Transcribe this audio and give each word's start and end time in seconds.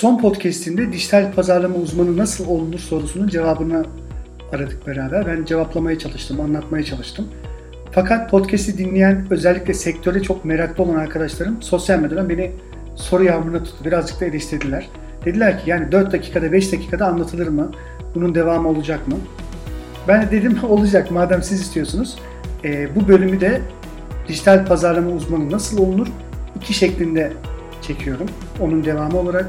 Son 0.00 0.18
podcast'inde 0.18 0.92
dijital 0.92 1.32
pazarlama 1.32 1.76
uzmanı 1.76 2.16
nasıl 2.16 2.48
olunur 2.48 2.78
sorusunun 2.78 3.28
cevabını 3.28 3.84
aradık 4.52 4.86
beraber. 4.86 5.26
Ben 5.26 5.44
cevaplamaya 5.44 5.98
çalıştım, 5.98 6.40
anlatmaya 6.40 6.84
çalıştım. 6.84 7.28
Fakat 7.92 8.30
podcast'i 8.30 8.78
dinleyen 8.78 9.26
özellikle 9.30 9.74
sektöre 9.74 10.22
çok 10.22 10.44
meraklı 10.44 10.84
olan 10.84 10.94
arkadaşlarım 10.94 11.62
sosyal 11.62 11.98
medyadan 11.98 12.28
beni 12.28 12.50
soru 12.96 13.24
yağmuruna 13.24 13.64
tuttu. 13.64 13.84
Birazcık 13.84 14.20
da 14.20 14.24
eleştirdiler. 14.24 14.88
Dediler 15.24 15.64
ki 15.64 15.70
yani 15.70 15.92
4 15.92 16.12
dakikada 16.12 16.52
5 16.52 16.72
dakikada 16.72 17.06
anlatılır 17.06 17.48
mı? 17.48 17.70
Bunun 18.14 18.34
devamı 18.34 18.68
olacak 18.68 19.08
mı? 19.08 19.16
Ben 20.08 20.22
de 20.22 20.30
dedim 20.30 20.58
olacak 20.68 21.10
madem 21.10 21.42
siz 21.42 21.60
istiyorsunuz. 21.60 22.18
E, 22.64 22.96
bu 22.96 23.08
bölümü 23.08 23.40
de 23.40 23.60
dijital 24.28 24.66
pazarlama 24.66 25.10
uzmanı 25.10 25.50
nasıl 25.50 25.78
olunur? 25.78 26.06
iki 26.56 26.74
şeklinde 26.74 27.32
çekiyorum. 27.82 28.26
Onun 28.60 28.84
devamı 28.84 29.18
olarak 29.18 29.46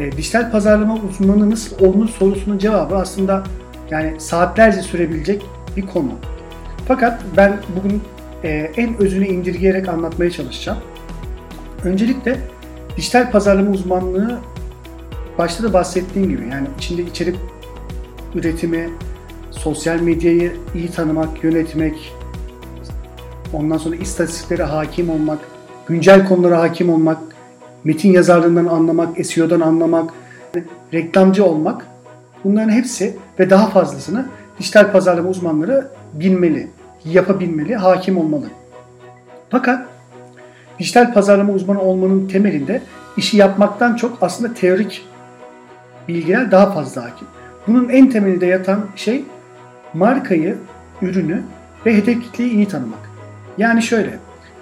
e, 0.00 0.12
dijital 0.12 0.50
pazarlama 0.50 0.94
uzmanı 0.94 1.50
nasıl 1.50 1.86
olunur 1.86 2.08
sorusunun 2.08 2.58
cevabı 2.58 2.96
aslında 2.96 3.44
yani 3.90 4.20
saatlerce 4.20 4.82
sürebilecek 4.82 5.42
bir 5.76 5.86
konu. 5.86 6.12
Fakat 6.88 7.22
ben 7.36 7.58
bugün 7.76 8.02
e, 8.44 8.48
en 8.76 9.02
özünü 9.02 9.26
indirgeyerek 9.26 9.88
anlatmaya 9.88 10.30
çalışacağım. 10.30 10.78
Öncelikle 11.84 12.38
dijital 12.96 13.30
pazarlama 13.30 13.70
uzmanlığı 13.70 14.38
başta 15.38 15.64
da 15.64 15.72
bahsettiğim 15.72 16.28
gibi 16.28 16.48
yani 16.52 16.66
içinde 16.78 17.02
içerik 17.02 17.36
üretimi, 18.34 18.90
sosyal 19.50 20.00
medyayı 20.00 20.52
iyi 20.74 20.90
tanımak, 20.90 21.44
yönetmek, 21.44 22.14
ondan 23.52 23.78
sonra 23.78 23.96
istatistiklere 23.96 24.62
hakim 24.62 25.10
olmak, 25.10 25.38
güncel 25.88 26.28
konulara 26.28 26.60
hakim 26.60 26.90
olmak, 26.90 27.18
metin 27.84 28.12
yazarlığından 28.12 28.66
anlamak, 28.66 29.26
SEO'dan 29.26 29.60
anlamak, 29.60 30.10
reklamcı 30.92 31.44
olmak 31.44 31.86
bunların 32.44 32.70
hepsi 32.70 33.16
ve 33.38 33.50
daha 33.50 33.66
fazlasını 33.66 34.26
dijital 34.58 34.92
pazarlama 34.92 35.28
uzmanları 35.28 35.88
bilmeli, 36.12 36.68
yapabilmeli, 37.04 37.76
hakim 37.76 38.18
olmalı. 38.18 38.46
Fakat 39.50 39.86
dijital 40.78 41.12
pazarlama 41.14 41.52
uzmanı 41.52 41.80
olmanın 41.82 42.28
temelinde 42.28 42.82
işi 43.16 43.36
yapmaktan 43.36 43.96
çok 43.96 44.18
aslında 44.20 44.54
teorik 44.54 45.06
bilgiler 46.08 46.50
daha 46.50 46.72
fazla 46.72 47.04
hakim. 47.04 47.28
Bunun 47.66 47.88
en 47.88 48.10
temelinde 48.10 48.46
yatan 48.46 48.86
şey 48.96 49.24
markayı, 49.94 50.58
ürünü 51.02 51.42
ve 51.86 51.96
hedef 51.96 52.22
kitleyi 52.22 52.50
iyi 52.52 52.68
tanımak. 52.68 53.10
Yani 53.58 53.82
şöyle, 53.82 54.18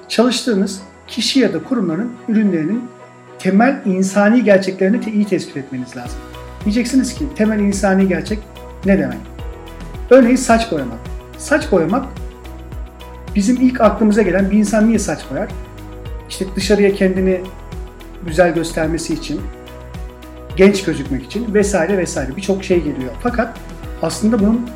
çalıştığınız 0.09 0.83
kişi 1.07 1.41
ya 1.41 1.55
da 1.55 1.63
kurumların 1.63 2.13
ürünlerinin 2.29 2.85
temel 3.39 3.81
insani 3.85 4.45
gerçeklerini 4.45 5.01
iyi 5.15 5.25
tespit 5.25 5.57
etmeniz 5.57 5.97
lazım. 5.97 6.19
Diyeceksiniz 6.65 7.15
ki 7.15 7.25
temel 7.37 7.61
insani 7.61 8.09
gerçek 8.09 8.39
ne 8.87 8.99
demek? 8.99 9.19
Örneğin 10.11 10.37
saç 10.37 10.73
boyamak. 10.73 10.99
Saç 11.39 11.73
boyamak 11.73 12.07
bizim 13.35 13.57
ilk 13.57 13.81
aklımıza 13.81 14.23
gelen 14.23 14.51
bir 14.51 14.59
insan 14.59 14.89
niye 14.89 14.99
saç 14.99 15.19
boyar? 15.31 15.49
İşte 16.29 16.45
dışarıya 16.57 16.95
kendini 16.95 17.41
güzel 18.27 18.55
göstermesi 18.55 19.15
için, 19.15 19.41
genç 20.57 20.85
gözükmek 20.85 21.25
için 21.25 21.55
vesaire 21.55 21.99
vesaire 21.99 22.37
birçok 22.37 22.65
şey 22.65 22.79
geliyor. 22.79 23.13
Fakat 23.23 23.59
aslında 24.03 24.39
bunun 24.39 24.71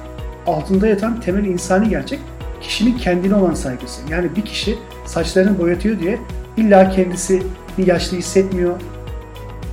altında 0.46 0.86
yatan 0.86 1.20
temel 1.20 1.44
insani 1.44 1.88
gerçek 1.88 2.20
kişinin 2.60 2.98
kendine 2.98 3.34
olan 3.34 3.55
saygısı. 3.55 4.00
Yani 4.10 4.36
bir 4.36 4.42
kişi 4.42 4.78
saçlarını 5.06 5.58
boyatıyor 5.58 6.00
diye 6.00 6.18
illa 6.56 6.91
kendisini 6.91 7.42
yaşlı 7.78 8.17
hissetmiyor, 8.17 8.81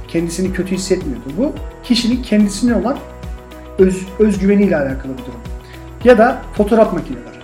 kendisini 0.07 0.53
kötü 0.53 0.75
hissetmiyordu. 0.75 1.23
Bu 1.37 1.53
kişinin 1.83 2.23
kendisine 2.23 2.75
olan 2.75 2.97
öz, 3.79 3.97
özgüveniyle 4.19 4.77
alakalı 4.77 5.13
bir 5.13 5.21
durum. 5.21 5.39
Ya 6.03 6.17
da 6.17 6.41
fotoğraf 6.53 6.93
makineleri. 6.93 7.39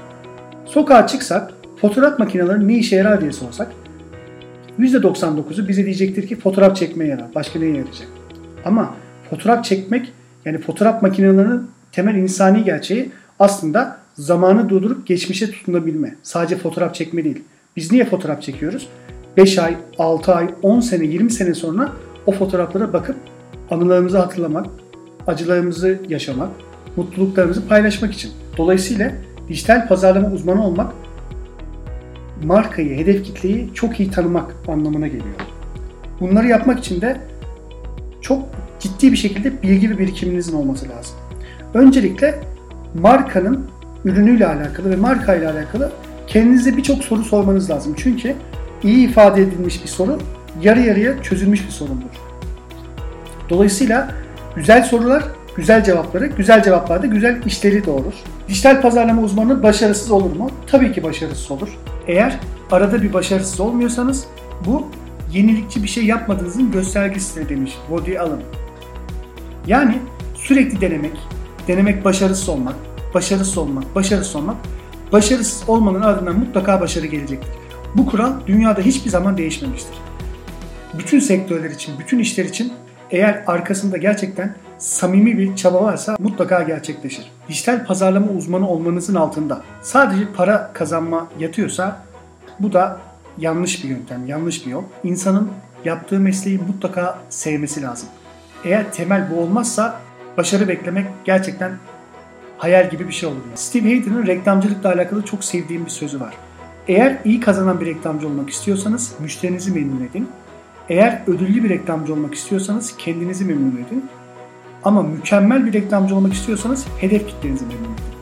Sokağa 0.65 1.07
çıksak 1.07 1.53
fotoğraf 1.81 2.19
makineleri 2.19 2.67
ne 2.67 2.77
işe 2.77 2.95
yarar 2.95 3.21
diye 3.21 3.31
sorsak 3.31 3.71
%99'u 4.79 5.67
bize 5.67 5.85
diyecektir 5.85 6.27
ki 6.27 6.35
fotoğraf 6.35 6.75
çekmeye 6.75 7.09
yarar. 7.09 7.25
Başka 7.35 7.59
neye 7.59 7.71
yarayacak? 7.71 8.07
Ama 8.65 8.93
fotoğraf 9.29 9.65
çekmek 9.65 10.13
yani 10.45 10.57
fotoğraf 10.57 11.01
makinelerinin 11.01 11.61
temel 11.91 12.15
insani 12.15 12.63
gerçeği 12.63 13.11
aslında 13.39 13.97
zamanı 14.13 14.69
durdurup 14.69 15.07
geçmişe 15.07 15.51
tutunabilme. 15.51 16.15
Sadece 16.23 16.57
fotoğraf 16.57 16.95
çekme 16.95 17.23
değil. 17.23 17.43
Biz 17.75 17.91
niye 17.91 18.05
fotoğraf 18.05 18.41
çekiyoruz? 18.41 18.87
5 19.37 19.59
ay, 19.59 19.77
6 19.97 20.33
ay, 20.33 20.47
10 20.61 20.79
sene, 20.79 21.05
20 21.05 21.31
sene 21.31 21.53
sonra 21.53 21.91
o 22.25 22.31
fotoğraflara 22.31 22.93
bakıp 22.93 23.15
anılarımızı 23.71 24.17
hatırlamak, 24.17 24.65
acılarımızı 25.27 25.99
yaşamak, 26.09 26.49
mutluluklarımızı 26.95 27.67
paylaşmak 27.67 28.13
için. 28.13 28.31
Dolayısıyla 28.57 29.11
dijital 29.49 29.87
pazarlama 29.87 30.31
uzmanı 30.31 30.65
olmak 30.65 30.93
markayı, 32.43 32.97
hedef 32.97 33.23
kitleyi 33.23 33.69
çok 33.73 33.99
iyi 33.99 34.11
tanımak 34.11 34.55
anlamına 34.67 35.07
geliyor. 35.07 35.35
Bunları 36.19 36.47
yapmak 36.47 36.79
için 36.79 37.01
de 37.01 37.17
çok 38.21 38.43
ciddi 38.79 39.11
bir 39.11 39.17
şekilde 39.17 39.61
bilgi 39.63 39.89
ve 39.89 39.97
birikiminizin 39.97 40.55
olması 40.55 40.89
lazım. 40.89 41.15
Öncelikle 41.73 42.39
markanın 43.01 43.67
ürünüyle 44.05 44.47
alakalı 44.47 44.89
ve 44.89 44.95
markayla 44.95 45.51
alakalı 45.53 45.91
kendinize 46.27 46.77
birçok 46.77 47.03
soru 47.03 47.23
sormanız 47.23 47.69
lazım. 47.69 47.93
Çünkü 47.97 48.35
iyi 48.85 49.09
ifade 49.09 49.41
edilmiş 49.41 49.83
bir 49.83 49.89
soru 49.89 50.19
yarı 50.61 50.81
yarıya 50.81 51.21
çözülmüş 51.23 51.65
bir 51.65 51.71
sorundur. 51.71 52.09
Dolayısıyla 53.49 54.11
güzel 54.55 54.83
sorular 54.83 55.23
güzel 55.55 55.83
cevapları, 55.83 56.25
güzel 56.27 56.63
cevaplarda 56.63 57.07
güzel 57.07 57.41
işleri 57.45 57.85
doğurur. 57.85 58.13
Dijital 58.47 58.81
pazarlama 58.81 59.21
uzmanı 59.21 59.63
başarısız 59.63 60.11
olur 60.11 60.35
mu? 60.35 60.49
Tabii 60.67 60.91
ki 60.91 61.03
başarısız 61.03 61.51
olur. 61.51 61.77
Eğer 62.07 62.39
arada 62.71 63.01
bir 63.01 63.13
başarısız 63.13 63.59
olmuyorsanız 63.59 64.25
bu 64.65 64.87
yenilikçi 65.33 65.83
bir 65.83 65.87
şey 65.87 66.05
yapmadığınızın 66.05 66.71
göstergesidir 66.71 67.49
demiş 67.49 67.77
Woody 67.87 68.19
Allen. 68.19 68.41
Yani 69.67 69.99
sürekli 70.35 70.81
denemek, 70.81 71.17
denemek 71.67 72.05
başarısız 72.05 72.49
olmak, 72.49 72.75
başarısız 73.13 73.57
olmak, 73.57 73.95
başarısız 73.95 74.35
olmak, 74.35 74.55
başarısız 75.11 75.69
olmanın 75.69 76.01
ardından 76.01 76.39
mutlaka 76.39 76.81
başarı 76.81 77.05
gelecektir. 77.05 77.64
Bu 77.95 78.05
kural 78.05 78.33
dünyada 78.47 78.81
hiçbir 78.81 79.09
zaman 79.09 79.37
değişmemiştir. 79.37 79.97
Bütün 80.93 81.19
sektörler 81.19 81.69
için, 81.69 81.99
bütün 81.99 82.19
işler 82.19 82.45
için 82.45 82.73
eğer 83.11 83.43
arkasında 83.47 83.97
gerçekten 83.97 84.55
samimi 84.77 85.37
bir 85.37 85.55
çaba 85.55 85.83
varsa 85.83 86.15
mutlaka 86.19 86.63
gerçekleşir. 86.63 87.31
Dijital 87.49 87.85
pazarlama 87.85 88.31
uzmanı 88.31 88.69
olmanızın 88.69 89.15
altında 89.15 89.61
sadece 89.81 90.31
para 90.35 90.71
kazanma 90.73 91.27
yatıyorsa 91.39 92.03
bu 92.59 92.73
da 92.73 92.99
yanlış 93.37 93.83
bir 93.83 93.89
yöntem, 93.89 94.27
yanlış 94.27 94.65
bir 94.65 94.71
yol. 94.71 94.83
İnsanın 95.03 95.51
yaptığı 95.85 96.19
mesleği 96.19 96.59
mutlaka 96.67 97.19
sevmesi 97.29 97.81
lazım. 97.81 98.09
Eğer 98.63 98.93
temel 98.93 99.31
bu 99.31 99.39
olmazsa 99.39 99.99
başarı 100.37 100.67
beklemek 100.67 101.05
gerçekten 101.25 101.71
hayal 102.57 102.89
gibi 102.89 103.07
bir 103.07 103.13
şey 103.13 103.29
olur. 103.29 103.41
Steve 103.55 103.83
Hayden'ın 103.83 104.27
reklamcılıkla 104.27 104.93
alakalı 104.93 105.25
çok 105.25 105.43
sevdiğim 105.43 105.85
bir 105.85 105.91
sözü 105.91 106.19
var. 106.19 106.33
Eğer 106.87 107.17
iyi 107.25 107.39
kazanan 107.39 107.81
bir 107.81 107.85
reklamcı 107.85 108.27
olmak 108.27 108.49
istiyorsanız 108.49 109.13
müşterinizi 109.19 109.71
memnun 109.71 110.05
edin. 110.11 110.27
Eğer 110.89 111.21
ödüllü 111.27 111.63
bir 111.63 111.69
reklamcı 111.69 112.13
olmak 112.13 112.33
istiyorsanız 112.33 112.97
kendinizi 112.97 113.45
memnun 113.45 113.85
edin. 113.87 114.05
Ama 114.83 115.03
mükemmel 115.03 115.65
bir 115.65 115.73
reklamcı 115.73 116.15
olmak 116.15 116.33
istiyorsanız 116.33 116.85
hedef 116.99 117.27
kitlenizi 117.27 117.65
memnun 117.65 117.83
edin. 117.83 118.15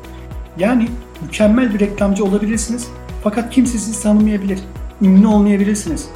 Yani 0.58 0.88
mükemmel 1.22 1.74
bir 1.74 1.80
reklamcı 1.80 2.26
olabilirsiniz 2.26 2.88
fakat 3.24 3.54
kimse 3.54 3.78
sizi 3.78 4.04
tanımayabilir. 4.04 4.60
Ünlü 5.02 5.28
olmayabilirsiniz. 5.28 6.10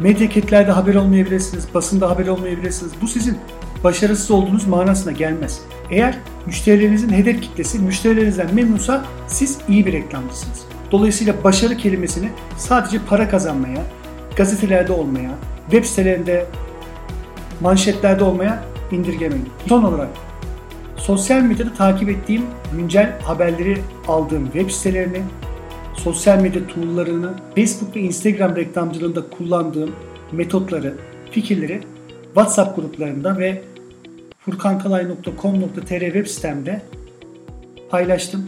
Medyaketlerde 0.00 0.70
haber 0.70 0.94
olmayabilirsiniz, 0.94 1.68
basında 1.74 2.10
haber 2.10 2.26
olmayabilirsiniz. 2.26 2.92
Bu 3.02 3.08
sizin 3.08 3.38
başarısız 3.84 4.30
olduğunuz 4.30 4.66
manasına 4.66 5.12
gelmez. 5.12 5.60
Eğer 5.90 6.18
müşterilerinizin 6.46 7.08
hedef 7.08 7.42
kitlesi 7.42 7.78
müşterilerinizden 7.78 8.54
memnunsa 8.54 9.04
siz 9.28 9.58
iyi 9.68 9.86
bir 9.86 9.92
reklamcısınız. 9.92 10.71
Dolayısıyla 10.92 11.44
başarı 11.44 11.76
kelimesini 11.76 12.28
sadece 12.56 12.98
para 13.08 13.28
kazanmaya, 13.28 13.82
gazetelerde 14.36 14.92
olmaya, 14.92 15.30
web 15.70 15.84
sitelerinde, 15.84 16.46
manşetlerde 17.60 18.24
olmaya 18.24 18.64
indirgemeyin. 18.90 19.48
Son 19.68 19.82
olarak 19.82 20.08
sosyal 20.96 21.42
medyada 21.42 21.74
takip 21.74 22.08
ettiğim 22.08 22.42
güncel 22.76 23.20
haberleri 23.20 23.78
aldığım 24.08 24.44
web 24.44 24.70
sitelerini, 24.70 25.22
sosyal 25.94 26.38
medya 26.38 26.66
tool'larını, 26.66 27.34
Facebook 27.54 27.96
ve 27.96 28.00
Instagram 28.00 28.56
reklamcılığında 28.56 29.30
kullandığım 29.30 29.90
metotları, 30.32 30.94
fikirleri 31.30 31.80
WhatsApp 32.24 32.76
gruplarında 32.76 33.38
ve 33.38 33.62
furkankalay.com.tr 34.38 36.00
web 36.00 36.26
sitemde 36.26 36.82
paylaştım. 37.90 38.46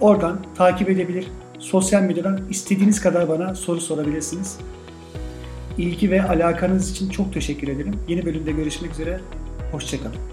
Oradan 0.00 0.38
takip 0.54 0.90
edebilir, 0.90 1.26
sosyal 1.62 2.02
medyadan 2.02 2.40
istediğiniz 2.50 3.00
kadar 3.00 3.28
bana 3.28 3.54
soru 3.54 3.80
sorabilirsiniz. 3.80 4.58
ilgi 5.78 6.10
ve 6.10 6.22
alakanız 6.22 6.90
için 6.90 7.08
çok 7.08 7.34
teşekkür 7.34 7.68
ederim. 7.68 7.94
Yeni 8.08 8.26
bölümde 8.26 8.52
görüşmek 8.52 8.92
üzere. 8.92 9.20
Hoşçakalın. 9.72 10.31